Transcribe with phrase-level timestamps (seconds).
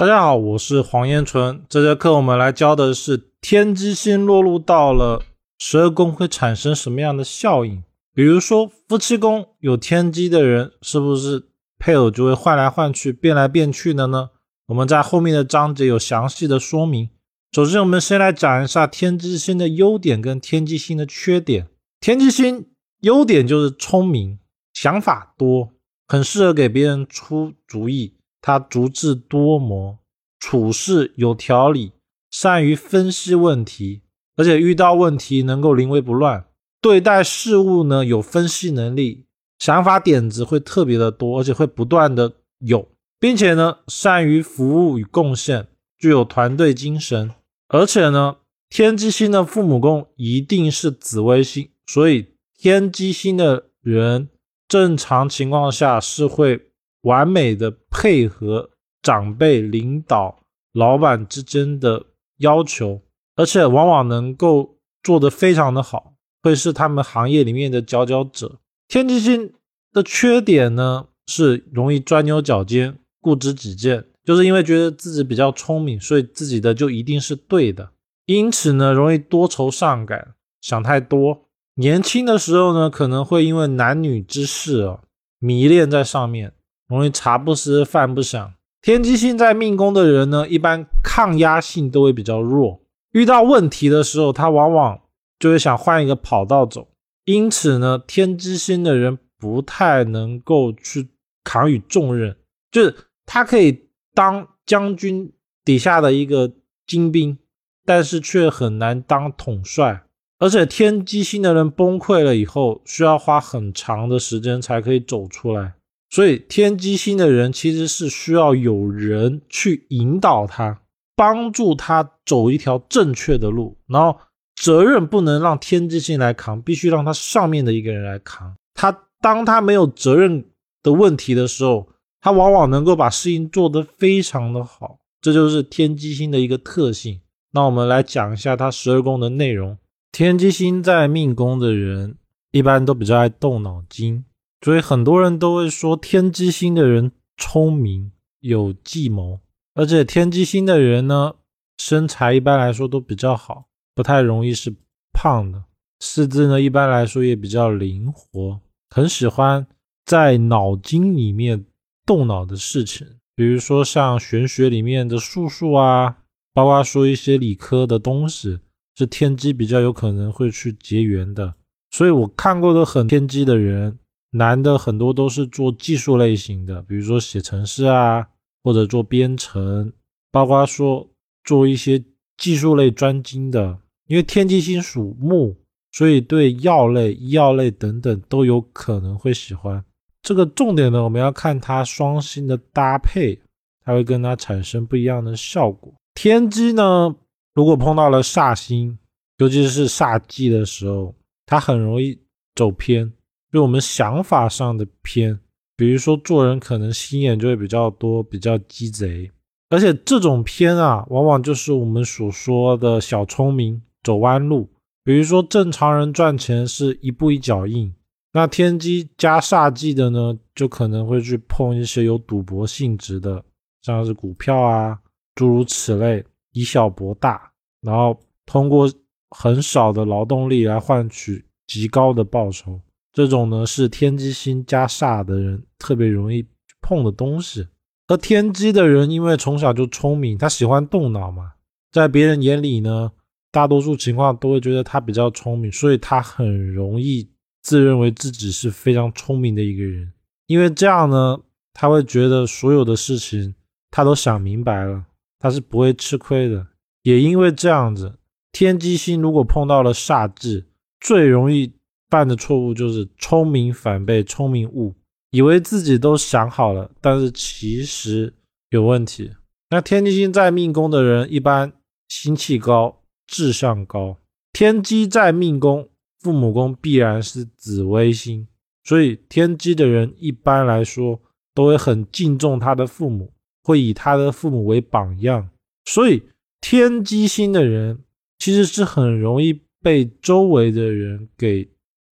[0.00, 1.62] 大家好，我是黄彦纯。
[1.68, 5.22] 这节课我们来教的是天机星落入到了
[5.58, 7.84] 十二宫会产生什么样的效应。
[8.14, 14.30] 比如说夫妻宫有天机的人，是不是配偶就会换来换去、变来变去的呢？
[14.68, 17.10] 我们在后面的章节有详细的说明。
[17.52, 21.68] 首先，我们先来讲一下天机星的优点跟天机星的缺点。
[22.00, 22.70] 天机星
[23.02, 24.38] 优点就是聪明，
[24.72, 25.68] 想法多，
[26.08, 28.14] 很适合给别人出主意。
[28.42, 29.98] 他足智多谋，
[30.38, 31.92] 处事有条理，
[32.30, 34.02] 善于分析问题，
[34.36, 36.46] 而且遇到问题能够临危不乱。
[36.80, 39.26] 对待事物呢有分析能力，
[39.58, 45.68] 想法点子会特别的多，而且会不断的有，并且呢善于服务与贡献，
[45.98, 47.30] 具有团队精神。
[47.68, 48.38] 而且呢
[48.70, 54.30] 天机星的父母宫一定是紫微星，所以天机星的人
[54.66, 56.69] 正常情况下是会。
[57.02, 58.70] 完美的配合
[59.02, 60.40] 长辈、领导、
[60.72, 62.06] 老板之间的
[62.38, 63.00] 要求，
[63.36, 68.58] 而且往往能够做得非常的好，会是他们行业里面的佼佼者。
[68.88, 69.52] 天机星
[69.92, 77.92] 的缺点呢，是容易钻牛角尖、固执己见，就是因为觉得自己比较聪明，所以自己的就一定是对的，
[78.26, 81.46] 因此呢，容易多愁善感，想太多。
[81.76, 85.00] 年轻的时候呢，可能会因为男女之事啊，
[85.38, 86.52] 迷恋在上面。
[86.90, 88.52] 容易茶不思饭不想。
[88.82, 92.80] 天机星在命宫的人呢，一般抗压性都会比较弱。
[93.12, 95.00] 遇到问题的时候，他往往
[95.38, 96.88] 就会想换一个跑道走。
[97.24, 101.08] 因此呢，天机星的人不太能够去
[101.44, 102.36] 扛与重任，
[102.72, 105.32] 就是他可以当将军
[105.64, 106.52] 底下的一个
[106.86, 107.38] 精兵，
[107.84, 110.02] 但是却很难当统帅。
[110.38, 115.74] 而且天机星的人崩溃了以后，需要花很长的时间才可以走出来。
[116.10, 120.82] 所以天机星的人其实是需要有人去引导他，
[121.14, 124.18] 帮助他走一条正确的路，然后
[124.56, 128.54] 责任不能让天机星来扛，必须让他上面的一个人来扛。
[128.74, 130.44] 他当他没有责任
[130.82, 131.88] 的问题的时候，
[132.20, 137.20] 他往往能够把事情做得非常的好，这就是天机星的一个特性。
[137.52, 139.78] 那我们来讲一下他十二宫的内容。
[140.10, 142.16] 天机星在命宫的人
[142.50, 144.24] 一般都比较爱动脑筋。
[144.62, 149.40] 所以很多人都会说天机星的人聪明有计谋，
[149.74, 151.36] 而且天机星的人呢，
[151.78, 154.74] 身材一般来说都比较好，不太容易是
[155.14, 155.64] 胖的。
[156.00, 158.60] 四肢呢，一般来说也比较灵活，
[158.90, 159.66] 很喜欢
[160.04, 161.64] 在脑筋里面
[162.04, 166.18] 动脑的事情，比如说像玄学里面的术数啊，
[166.52, 168.58] 包括说一些理科的东西，
[168.94, 171.54] 是天机比较有可能会去结缘的。
[171.90, 173.98] 所以我看过的很天机的人。
[174.30, 178.28] 男的很多都是做技术类型的，比如说写程式啊，
[178.62, 179.92] 或者做编程，
[180.30, 181.08] 包括说
[181.44, 182.02] 做一些
[182.36, 183.78] 技术类专精的。
[184.06, 185.56] 因为天机星属木，
[185.92, 189.84] 所以对药类、医药类等等都有可能会喜欢。
[190.22, 193.40] 这个重点呢，我们要看它双星的搭配，
[193.84, 195.94] 它会跟它产生不一样的效果。
[196.14, 197.14] 天机呢，
[197.54, 198.98] 如果碰到了煞星，
[199.38, 201.14] 尤其是煞忌的时候，
[201.46, 202.18] 它很容易
[202.54, 203.12] 走偏。
[203.52, 205.38] 就我们想法上的偏，
[205.76, 209.30] 比如说做人可能心眼就会比较多，比较鸡贼，
[209.68, 214.68] 而且这种偏啊，往往就是我们所说的小聪明走弯路。
[215.02, 217.92] 比如说正常人赚钱是一步一脚印，
[218.32, 223.42] 那天机加煞忌的呢，就可能会去碰一些有赌博性质的，
[223.82, 224.98] 像是股票啊，
[225.34, 227.50] 诸如此类，以小博大，
[227.80, 228.16] 然后
[228.46, 228.88] 通过
[229.30, 232.78] 很少的劳动力来换取极高的报酬。
[233.12, 236.46] 这种呢是天机星加煞的人特别容易
[236.80, 237.66] 碰的东西。
[238.06, 241.52] 而天机的人因为从小就聪明，他喜欢动脑嘛，
[241.92, 243.12] 在别人眼里呢，
[243.52, 247.30] 大多数情况都会觉得他比较聪明，所以他很容易
[247.62, 250.12] 自认为自己是非常聪明的一个人。
[250.46, 251.38] 因为这样呢，
[251.72, 253.54] 他会觉得所有的事情
[253.90, 255.04] 他都想明白了，
[255.38, 256.66] 他是不会吃亏的。
[257.02, 258.18] 也因为这样子，
[258.52, 260.64] 天机星如果碰到了煞忌，
[261.00, 261.72] 最容易。
[262.10, 264.94] 犯的错误就是聪明反被聪明误，
[265.30, 268.34] 以为自己都想好了，但是其实
[268.70, 269.30] 有问题。
[269.70, 271.72] 那天机星在命宫的人一般
[272.08, 274.16] 心气高，志向高。
[274.52, 278.48] 天机在命宫，父母宫必然是紫微星，
[278.82, 281.20] 所以天机的人一般来说
[281.54, 283.32] 都会很敬重他的父母，
[283.62, 285.48] 会以他的父母为榜样。
[285.84, 286.24] 所以
[286.60, 288.00] 天机星的人
[288.40, 291.68] 其实是很容易被周围的人给。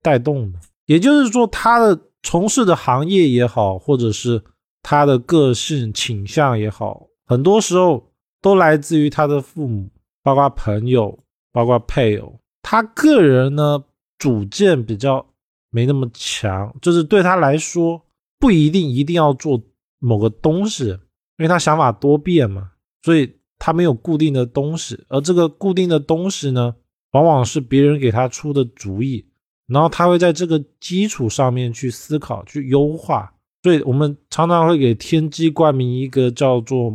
[0.08, 4.42] 带动的，也就是说，他的从事的行业也好，或者是
[4.82, 8.10] 他的个性倾向也好，很多时候
[8.40, 9.90] 都来自于他的父母，
[10.22, 11.18] 包括朋友，
[11.52, 12.40] 包括配偶。
[12.62, 13.84] 他个人呢，
[14.16, 15.26] 主见比较
[15.68, 18.00] 没那么强，就是对他来说
[18.38, 19.62] 不一定一定要做
[19.98, 20.98] 某个东西，因
[21.44, 22.70] 为他想法多变嘛，
[23.02, 25.04] 所以他没有固定的东西。
[25.08, 26.74] 而这个固定的东西呢，
[27.12, 29.27] 往往是别人给他出的主意，
[29.68, 33.32] 然后他会在这个基础上面去思考、去优化。
[33.62, 36.92] 所以我们常常会给天机冠名一个叫做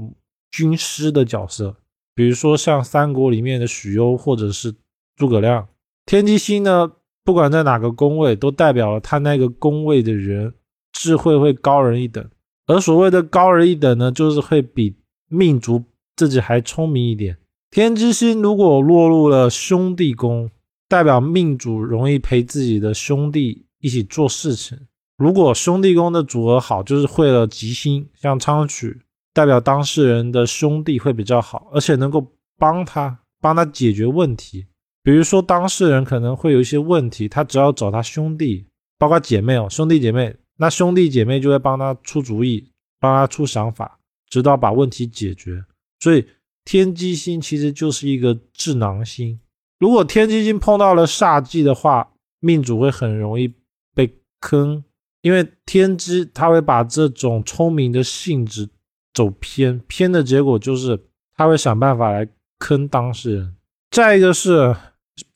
[0.50, 1.76] 军师的角色，
[2.16, 4.74] 比如说像三国里面的许攸或者是
[5.16, 5.68] 诸葛亮。
[6.06, 6.92] 天机星呢，
[7.24, 10.54] 不管在哪个宫位，都代表了他那个宫位的人
[10.94, 12.28] 智慧会高人一等。
[12.66, 14.96] 而所谓的高人一等呢，就是会比
[15.28, 15.84] 命主
[16.16, 17.38] 自己还聪明一点。
[17.70, 20.50] 天机星如果落入了兄弟宫，
[20.94, 24.80] 代表命主容易陪自己的兄弟一起做事情。
[25.18, 29.02] 如果兄弟宫的组合好，就是会了吉星，像昌曲，
[29.34, 34.68] 代表当事人的兄弟会比较好，而且能够帮他帮他解决问题。
[35.02, 38.68] 比如说当事人可能会有一些问题，他只要找他兄弟，
[39.00, 42.70] 包括姐妹哦，兄弟姐妹，那兄弟姐妹就会帮他出主意，
[43.00, 43.98] 帮他出想法，
[44.30, 45.66] 直到把问题解决。
[46.02, 46.24] 所以
[46.64, 49.40] 天机星其实就是一个智囊星。
[49.80, 53.54] 如果天机星碰到了煞忌的话，命主会很容易
[53.96, 54.84] 被坑。
[55.22, 58.68] 因为天机他会把这种聪明的性质
[59.14, 61.00] 走偏，偏的结果就是
[61.38, 62.28] 他会想办法来
[62.60, 63.56] 坑当事人。
[63.90, 64.76] 再一个是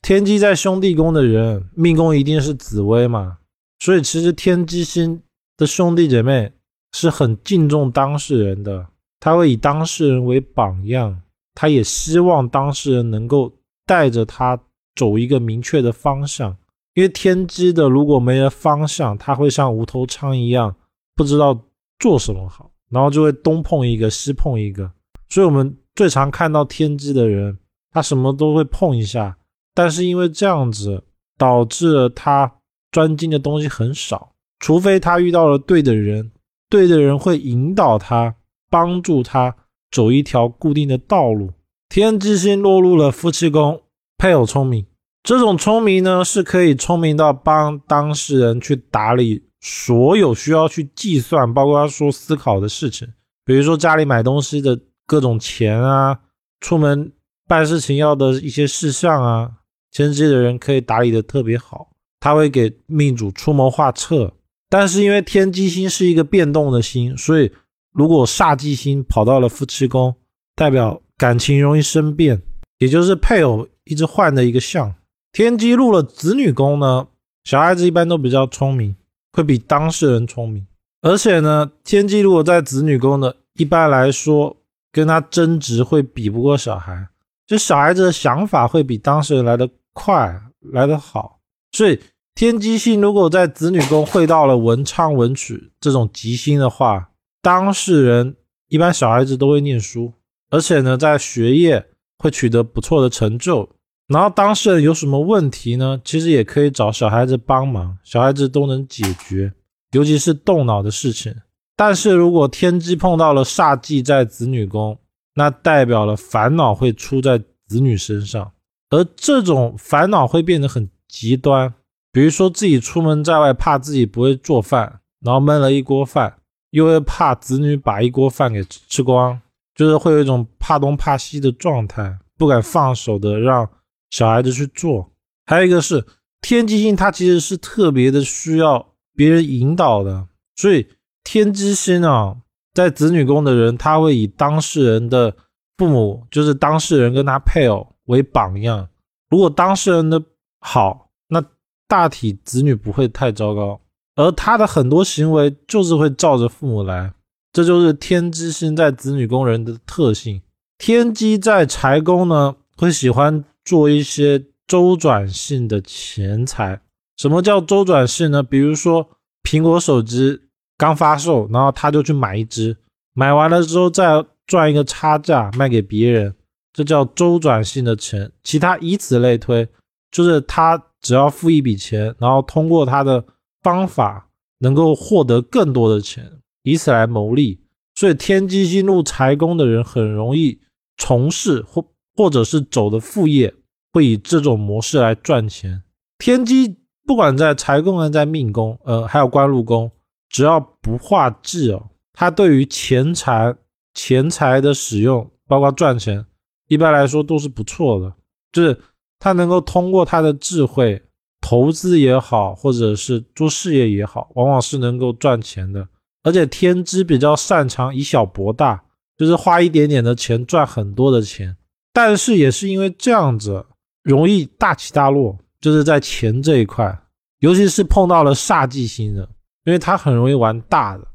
[0.02, 3.38] 天机在兄弟宫的人，命宫一定是紫薇嘛，
[3.78, 5.22] 所以其实天机星
[5.56, 6.52] 的兄弟姐妹
[6.92, 8.88] 是很敬重当事人的，
[9.18, 11.22] 他会以当事人为榜样，
[11.54, 13.50] 他也希望当事人能够
[13.88, 14.60] 带着他
[14.94, 16.54] 走一个明确的方向。
[16.94, 20.74] 因为天机的如果没了方向，他会像无头苍一样，
[21.14, 21.58] 不知道
[21.98, 24.90] 做什么好，然后就会东碰一个西碰一个。
[25.28, 27.56] 所以我们最常看到天机的人，
[27.92, 29.38] 他什么都会碰一下，
[29.74, 31.04] 但是因为这样子，
[31.36, 32.52] 导致了他
[32.90, 34.32] 专精的东西很少。
[34.58, 36.32] 除非他遇到了对的人，
[36.68, 38.34] 对的人会引导他，
[38.68, 39.54] 帮助他
[39.92, 41.52] 走一条固定的道路。
[41.88, 43.80] 天机星落入了夫妻宫，
[44.18, 44.84] 配偶聪明。
[45.22, 53.08] 这种聪明呢，是可以聪明到帮当事人去打理所有需要去计算，包括说思考的事情，
[53.44, 56.20] 比如说家里买东西的各种钱啊，
[56.60, 57.10] 出门
[57.46, 59.50] 办事情要的一些事项啊，
[59.90, 61.88] 天机的人可以打理的特别好，
[62.20, 64.34] 他会给命主出谋划策。
[64.68, 67.50] 但是因为天机星是一个变动的星，所以
[67.94, 70.14] 如果煞忌星跑到了夫妻宫，
[70.54, 72.40] 代表感情容易生变，
[72.78, 74.94] 也就是配偶一直换的一个相。
[75.32, 77.08] 天机入了子女宫呢，
[77.42, 78.94] 小孩子一般都比较聪明，
[79.32, 80.64] 会比当事人聪明。
[81.02, 84.56] 而且呢，天机如果在子女宫呢，一般来说
[84.92, 87.08] 跟他争执会比不过小孩，
[87.46, 90.40] 就小孩子的想法会比当事人来得快，
[90.72, 91.40] 来得好。
[91.72, 92.00] 所以
[92.34, 97.10] 天机星如果在子女宫会到了文昌文曲这种吉星的话，
[97.42, 98.36] 当事人
[98.68, 100.12] 一般小孩子都会念书，
[100.50, 101.86] 而且呢，在学业
[102.18, 103.68] 会取得不错的成就。
[104.06, 106.00] 然后当事人有什么问题呢？
[106.02, 109.52] 其实也可以找小孩子帮忙，小孩子都能解决，
[109.92, 111.34] 尤其是动脑的事情。
[111.76, 114.98] 但是如果天机碰到了煞忌在子女宫，
[115.34, 118.50] 那代表了烦恼会出在子女身上，
[118.88, 121.72] 而这种烦恼会变得很极端。
[122.10, 126.38] 比如说自己出门在外，怕自己不会做饭，然后焖了一锅饭，
[126.70, 129.38] 又会怕子女把一锅饭给吃光，
[129.78, 133.66] 就是会有一种怕东怕西的状态，不敢放手的让。
[134.10, 135.12] 小孩子去做，
[135.44, 136.02] 还有一个是
[136.40, 140.88] 天机星，它其实是特别的需要别人引导的，所以
[141.24, 142.38] 天机星啊，
[142.72, 145.36] 在子女宫的人，他会以当事人的
[145.76, 148.88] 父母，就是当事人跟他配偶为榜样。
[149.28, 150.22] 如果当事人的
[150.60, 151.44] 好，那
[151.86, 153.78] 大体子女不会太糟糕，
[154.14, 157.12] 而他的很多行为就是会照着父母来，
[157.58, 160.40] 这就是天机星在子女宫人的特性。
[160.78, 163.44] 天机在财宫呢，会喜欢。
[163.64, 166.80] 做一些周转性的钱财。
[167.16, 168.44] 什么叫周转性呢？
[168.44, 169.10] 比如说
[169.42, 170.40] 苹果手机
[170.76, 172.76] 刚发售，然后他就去买一只，
[173.12, 176.34] 买完了之后再赚一个差价卖给别人，
[176.72, 178.30] 这叫周转性的钱。
[178.44, 179.68] 其他以此类推，
[180.12, 183.22] 就是他只要付一笔钱，然后通过他的
[183.62, 184.28] 方法
[184.60, 186.32] 能够获得更多的钱，
[186.68, 187.60] 以此来谋利。
[187.94, 190.60] 所以天机星入财宫的人很容易
[190.96, 191.84] 从事或
[192.14, 193.54] 或者是走的副业。
[193.90, 195.82] 会以这种模式来赚钱。
[196.18, 199.90] 天机不管在财宫还是在命宫，呃，还有官禄宫，
[200.28, 203.56] 只要不化忌哦，它对于钱财
[203.94, 206.24] 钱财的使用，包括赚钱，
[206.68, 208.14] 一般来说都是不错的。
[208.52, 208.78] 就是
[209.18, 211.02] 他能够通过他的智慧，
[211.40, 215.88] 投资也好，或者是做事业也好，往往是能够赚钱的。
[216.28, 218.82] 而且天机比较擅长以小博大，
[219.16, 221.56] 就是花一点点的钱赚很多的钱。
[221.90, 223.64] 但是也是因为这样子，
[224.02, 227.00] 容易大起大落，就是在钱这一块，
[227.38, 229.26] 尤其是碰到了煞忌星的，
[229.64, 231.08] 因为他很容易玩大的。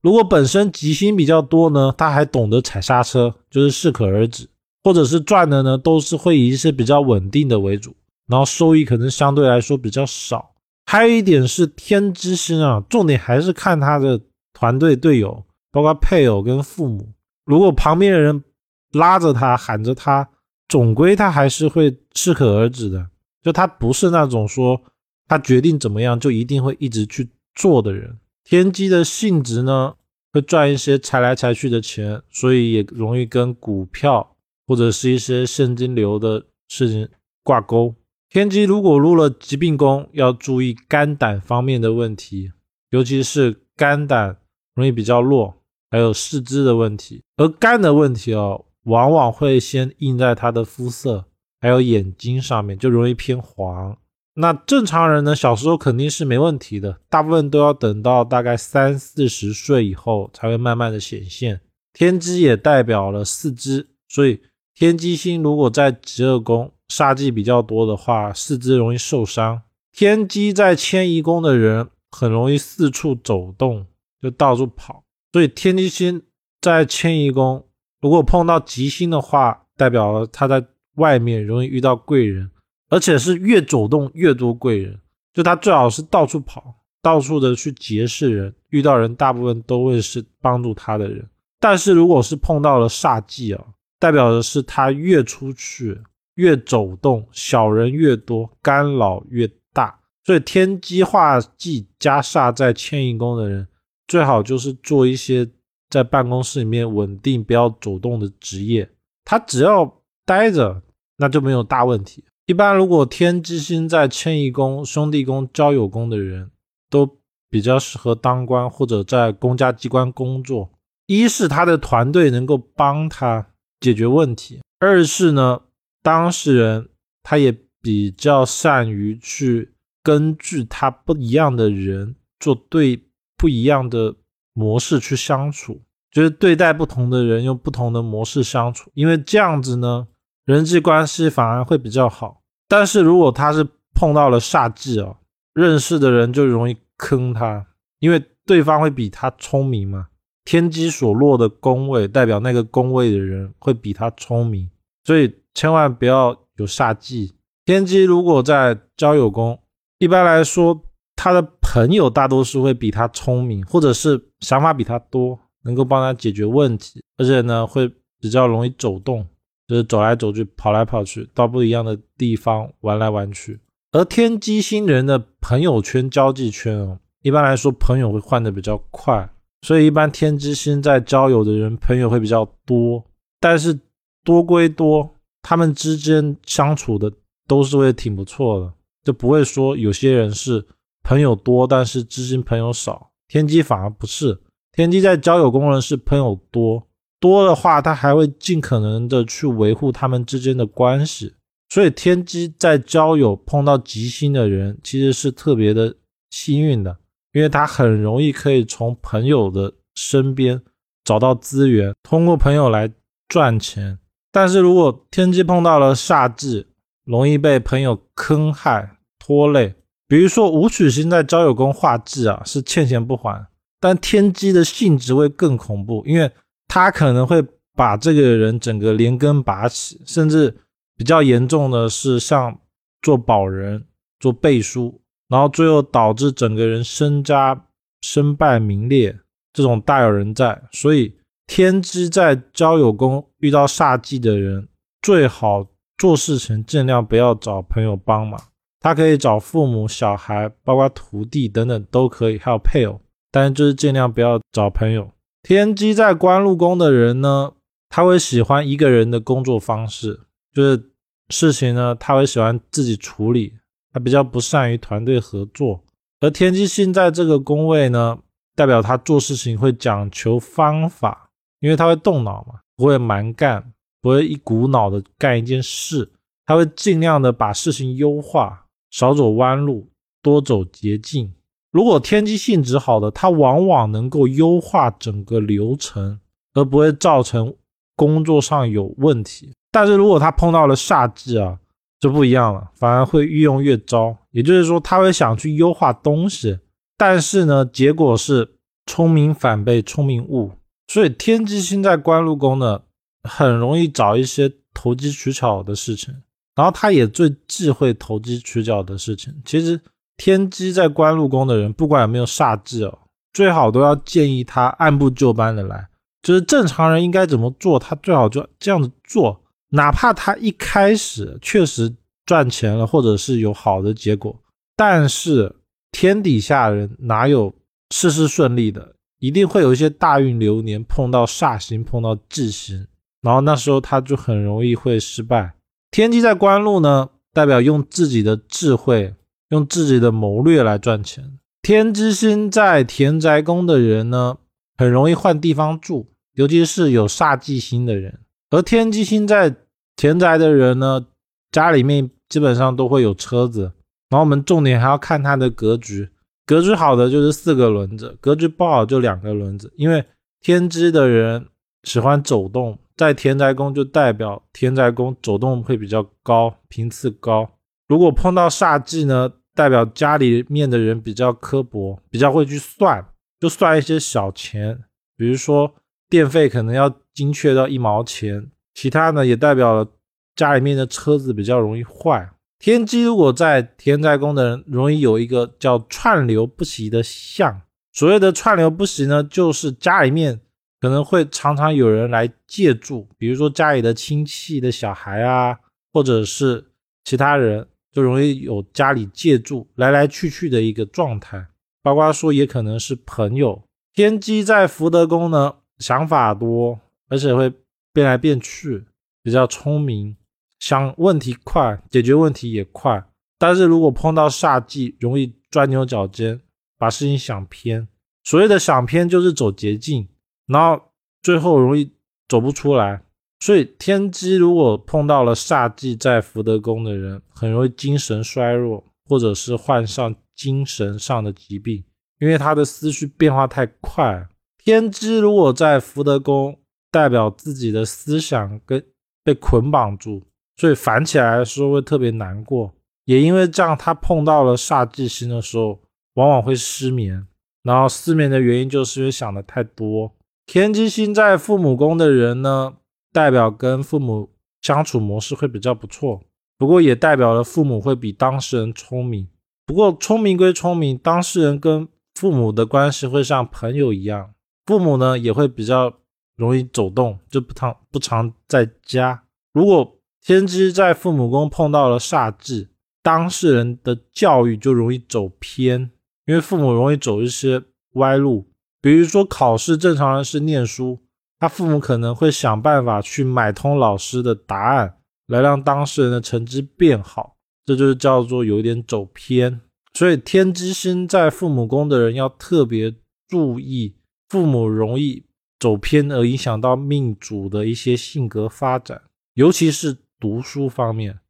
[0.00, 4.48] 如果本身吉星比较多呢，他还懂得踩刹车，就是适可而止，
[4.82, 7.94] 或者是赚的呢，都是会以一些比较稳定的为主，
[8.26, 10.50] 然后收益可能相对来说比较少。
[10.84, 14.20] 还有一点是天之星啊，重点还是看他的
[14.58, 17.12] 团队队友，包括配偶跟父母。
[17.44, 18.42] 如果旁边的人
[18.90, 20.28] 拉着他喊着他，
[20.68, 23.08] 总归他还是会适可而止的。
[23.40, 24.82] 就他不是那种说
[25.28, 28.18] 他决定怎么样就一定会一直去做的人。
[28.42, 29.94] 天机的性质呢，
[30.32, 34.34] 会赚一些财来财去的钱，所以也容易跟股票
[34.66, 37.08] 或者是一些现金流的事情
[37.44, 37.94] 挂钩。
[38.28, 42.50] 天机如果入了疾病宫，要注意肝胆方面的问题，
[42.90, 44.36] 尤其是肝胆
[44.78, 45.52] 容易比较弱，
[45.90, 47.20] 还有四肢的问题。
[47.36, 51.24] 而肝的问题哦，往往会先印在他的肤色，
[51.60, 53.98] 还有眼睛上面，就容易偏黄。
[54.34, 55.34] 那正常人呢？
[55.34, 61.60] 小时候肯定是没问题的，大部分都要等到大概三四十岁以后才会慢慢的显现。
[61.92, 64.40] 天机也代表了四肢，所以
[64.76, 69.62] 天机星如果在极恶宫煞忌比较多的话，四肢容易受伤。
[69.90, 73.84] 天机在迁移宫的人很容易四处走动，
[74.22, 75.02] 就到处跑。
[75.32, 76.22] 所以天机星
[76.60, 77.66] 在迁移宫，
[78.00, 82.50] 如果碰到吉星的话，代表了他在外面容易遇到贵人。
[82.90, 84.98] 而且是越走动越多贵人，
[85.34, 91.28] 就他最好是到处跑，到处的去结识人，遇到人大部分都会是帮助他的人。
[91.60, 93.62] 但是如果是碰到了煞忌啊，
[93.98, 96.00] 代表的是他越出去
[96.36, 100.00] 越走动，小人越多，干扰越大。
[100.24, 103.68] 所以天机化忌加煞在迁移宫的人，
[104.08, 105.48] 最好就是做一些
[105.88, 108.90] 在办公室里面稳定不要走动的职业。
[109.24, 110.82] 他只要待着，
[111.18, 112.24] 那就没有大问题。
[112.46, 116.50] 一般如果天机星在迁移宫、兄弟宫、交友宫的人，
[116.88, 117.18] 都
[117.50, 120.70] 比较适合当官或者在公家机关工作。
[121.06, 123.46] 一是他的团队能够帮他
[123.80, 125.60] 解决问题；二是呢，
[126.02, 126.88] 当事人
[127.22, 133.02] 他也比较善于去根据他不一样的人做对
[133.38, 134.14] 不一样的
[134.52, 135.80] 模式去相处，
[136.10, 140.08] 就是对待不同的人用不同的模式相处，因为这样子呢，
[140.44, 142.42] 人际关系反而会比较好。
[142.66, 145.16] 但是如果他是碰到了煞忌哦，
[145.54, 147.66] 认识的人就容易坑他，
[148.00, 150.08] 因为对方会比他聪明嘛。
[150.44, 154.70] 天机所落的宫位代表那个宫位的人会比他聪明，
[155.04, 157.34] 所以千万不要有煞忌。
[157.66, 159.60] 天机如果在交友宫，
[159.98, 160.82] 一般来说
[161.18, 169.26] 他的朋友大多数会比他聪明，或者是想法比他多，能够帮他解决问题，而且呢会比较容易走动。
[169.66, 173.60] 就是走来走去，跑来跑去，到不一样的地方玩来玩去。
[173.92, 179.28] 而天机星人的朋友圈、交际圈哦，一般来说朋友会换的比较快，
[179.60, 183.04] 所以一般天机星在交友的人朋友会比较多。
[183.40, 183.78] 但是
[184.24, 185.06] 多归多，
[185.42, 187.12] 他们之间相处的
[187.46, 188.72] 都是会挺不错的，
[189.04, 190.64] 就不会说有些人是
[191.02, 193.10] 朋友多，但是知心朋友少。
[193.28, 194.40] 天机反而不是，
[194.72, 196.88] 天机在交友功能是朋友多。
[197.20, 201.34] 多的话，他还会尽可能的去维护他们之间的关系。
[201.68, 205.94] 所以天机在交友碰到吉星的人，其实是特别的
[206.30, 206.96] 幸运的，
[207.32, 210.62] 因为他很容易可以从朋友的身边
[211.04, 212.90] 找到资源，通过朋友来
[213.28, 213.98] 赚钱。
[214.30, 216.68] 但是如果天机碰到了煞忌，
[217.04, 219.74] 容易被朋友坑害拖累。
[220.08, 223.46] 比如说武曲星在交友宫画忌啊，是欠钱不还，
[223.78, 226.28] 但天机的性质会更恐怖，因为。
[226.70, 227.42] 他可能会
[227.74, 230.54] 把这个人整个连根拔起，甚至
[230.98, 232.60] 比较严重的是像
[233.00, 233.86] 做保人、
[234.20, 235.00] 做背书，
[235.30, 237.64] 然后最后导致整个人身家
[238.02, 239.18] 身败名裂，
[239.54, 240.62] 这种大有人在。
[240.72, 244.68] 所以天机在交友宫遇到煞忌的人，
[245.00, 248.38] 最好做事情尽量不要找朋友帮忙，
[248.80, 255.10] 他可以找父母、小孩，包括徒弟等等都可以，还有配偶，但是就是尽量不要找朋友。
[255.42, 257.52] 天机在官禄宫的人呢，
[257.88, 260.20] 他会喜欢一个人的工作方式，
[260.52, 260.90] 就是
[261.30, 263.54] 事情呢，他会喜欢自己处理，
[263.92, 265.82] 他比较不善于团队合作。
[266.20, 268.18] 而天机星在这个宫位呢，
[268.54, 271.30] 代表他做事情会讲求方法，
[271.60, 276.10] 因为他会动脑嘛，不会蛮干，不会一股脑的干一件事，
[276.44, 279.88] 他会尽量的把事情优化，少走弯路，
[280.22, 281.32] 多走捷径。
[281.70, 286.18] 如果天机性质好的，他往往能够优化整个流程，
[286.54, 287.54] 而不会造成
[287.94, 289.52] 工作上有问题。
[289.70, 291.58] 但是如果他碰到了煞忌啊，
[292.00, 294.16] 就不一样了，反而会越用越糟。
[294.30, 296.58] 也就是说，他会想去优化东西，
[296.96, 298.54] 但是呢，结果是
[298.86, 300.52] 聪明反被聪明误。
[300.86, 302.80] 所以天机星在官禄宫呢，
[303.24, 306.14] 很容易找一些投机取巧的事情，
[306.58, 309.32] 然后他也最忌讳投机取巧的事情。
[309.44, 309.80] 其实。
[310.20, 312.98] 天机在官禄宫的人，不管有没有煞忌哦，
[313.32, 315.88] 最好都要建议他按部就班的来，
[316.22, 319.40] 就是正常人应该怎么做，他最好就这样子做。
[319.68, 321.94] 哪怕他一开始确实
[322.26, 324.36] 赚钱了，或者是有好的结果，
[324.74, 325.54] 但是
[325.92, 327.54] 天底下人哪有
[327.94, 328.96] 事事顺利的？
[329.20, 332.88] 一定会有一些大运流年碰到煞星，碰到忌星，
[333.22, 335.52] 然后那时候他就很容易会失败。
[335.90, 339.14] 天机在官禄呢，代表用自己的智慧。
[339.50, 341.38] 用自己的谋略来赚钱。
[341.62, 344.36] 天之星在田宅宫的人呢，
[344.76, 348.20] 很容易换地方住，尤其是有煞忌星的人。
[348.50, 349.56] 而天机星在
[349.96, 351.06] 田宅的人呢，
[351.50, 353.72] 家里面基本上都会有车子。
[354.10, 356.10] 然后我们重点还要看他的格局，
[356.44, 359.72] 格局好的就是四个轮子，格局不好就两个轮子。
[359.76, 360.04] 因为
[360.42, 361.46] 天机的人
[361.84, 367.48] 喜欢走动，在田宅宫就代表田宅宫走动会比较高，频次高。
[367.86, 369.32] 如果碰到煞忌呢？
[369.54, 373.04] 代表家里面的人比较刻薄，比较会去算，
[373.40, 374.84] 就算一些小钱，
[375.16, 375.74] 比如说
[376.08, 378.52] 电费可能要精确到一毛钱。
[378.74, 379.88] 其他呢也代表了
[380.36, 382.30] 家里面的车子比较容易坏。
[382.60, 387.62] 天机如果在田宅宫的人，容易有一个叫串流不息的相。
[387.92, 390.40] 所谓的串流不息呢，就是家里面
[390.80, 395.58] 可能会常常有人来借住，比如说家里的亲戚的小孩啊，
[395.92, 396.72] 或者是
[397.04, 397.66] 其他人。
[397.90, 401.48] 就容易有家里借住来来去去的一个状态，
[401.82, 403.64] 包括说也可能是朋友。
[403.94, 407.52] 天机在福德宫呢，想法多，而且会
[407.92, 408.84] 变来变去，
[409.22, 410.14] 比较聪明，
[410.60, 413.02] 想问题快，解决问题也快。
[413.38, 416.40] 但是如果碰到煞忌，容易钻牛角尖，
[416.76, 417.88] 把事情想偏。
[418.22, 420.06] 所谓的想偏，就是走捷径，
[420.48, 420.82] 然后
[421.22, 421.92] 最后容易
[422.28, 423.02] 走不出来。
[423.40, 431.84] 所以天机如果碰到了煞忌在福德宫的人，很容易精神衰弱，或者是患上精神上的疾病，
[432.18, 434.28] 因为他的思绪变化太快。
[434.56, 436.58] 天机如果在福德宫，
[436.90, 438.84] 代表自己的思想跟
[439.22, 440.24] 被捆绑住，
[440.56, 442.74] 所以烦起来的时候会特别难过。
[443.04, 445.80] 也因为这样，他碰到了煞忌星的时候，
[446.14, 447.26] 往往会失眠。
[447.62, 450.12] 然后失眠的原因就是因为想的太多。
[450.48, 452.76] 天机星在父母宫的人呢？
[453.12, 454.30] 代表跟父母
[454.62, 456.22] 相处模式会比较不错，
[456.56, 459.28] 不过也代表了父母会比当事人聪明。
[459.66, 464.32] 不过聪明归聪明，当事人跟父母的关系会像朋友一样，
[464.64, 465.92] 父母呢也会比较
[466.36, 469.24] 容易走动，就不常不常在家。
[469.52, 472.68] 如果天机在父母宫碰到了煞忌，
[473.02, 475.90] 当事人的教育就容易走偏，
[476.24, 478.46] 因为父母容易走一些歪路，
[478.80, 481.00] 比如说考试，正常人是念书。
[481.40, 484.96] 他父母可能会想办法去买通老师的答案，
[485.28, 489.60] 来让当事人的成绩变好，这就是叫做有点走偏。
[489.94, 492.92] 所以天机星在父母宫的人要特别
[493.28, 493.94] 注意，
[494.28, 495.24] 父母容易
[495.60, 499.02] 走偏而影响到命主的一些性格发展，
[499.34, 501.20] 尤其是读书方面。